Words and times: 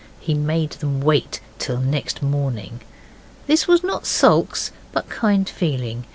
He 0.19 0.33
made 0.33 0.71
them 0.71 0.99
wait 0.99 1.41
till 1.59 1.77
next 1.77 2.23
morning. 2.23 2.81
This 3.45 3.67
was 3.67 3.83
not 3.83 4.07
sulks, 4.07 4.71
but 4.91 5.09
kind 5.09 5.47
feeling. 5.47 6.07